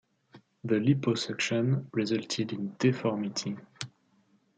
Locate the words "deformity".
2.79-3.55